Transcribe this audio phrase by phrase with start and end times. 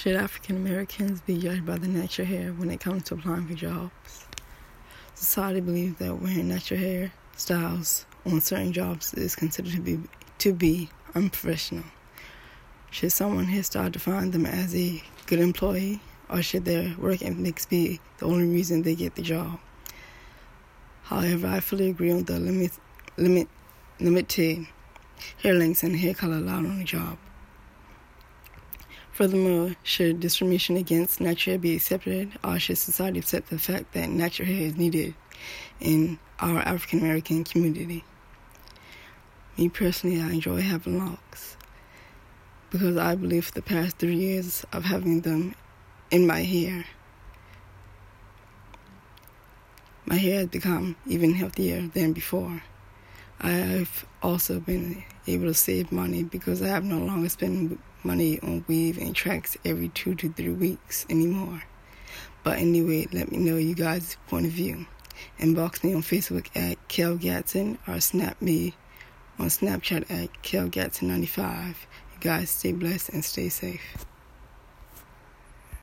[0.00, 3.52] Should African Americans be judged by the natural hair when it comes to applying for
[3.52, 4.24] jobs?
[5.14, 10.00] Society believes that wearing natural hair styles on certain jobs is considered to be
[10.38, 11.84] to be unprofessional.
[12.90, 18.00] Should someone hairstyle define them as a good employee, or should their work ethics be
[18.16, 19.60] the only reason they get the job?
[21.02, 22.72] However, I fully agree on the limit,
[23.18, 23.48] limit,
[24.00, 24.66] limited
[25.42, 27.18] hair lengths and hair color allowed on the job.
[29.12, 34.08] Furthermore, should discrimination against natural hair be accepted, or should society accept the fact that
[34.08, 35.14] natural hair is needed
[35.80, 38.04] in our African American community?
[39.58, 41.56] Me personally, I enjoy having locks
[42.70, 45.54] because I believe the past three years of having them
[46.10, 46.84] in my hair,
[50.06, 52.62] my hair has become even healthier than before.
[53.42, 58.64] I've also been able to save money because I have no longer spend money on
[58.68, 61.62] weave and tracks every two to three weeks anymore.
[62.42, 64.86] But anyway, let me know you guys' point of view.
[65.38, 68.74] Inbox me on Facebook at Kel Gatson or snap me
[69.38, 71.68] on Snapchat at Kel Gatson95.
[71.68, 74.04] You guys stay blessed and stay safe.